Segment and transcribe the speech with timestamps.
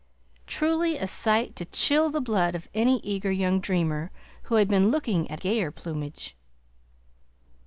[0.47, 4.09] Truly a sight to chill the blood of any eager young dreamer
[4.45, 6.35] who had been looking at gayer plumage!